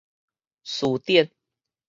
[0.63, 1.29] 詞典